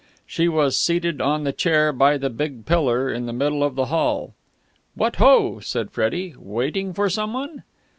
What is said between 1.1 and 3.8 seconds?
on the chair by the big pillar in the middle of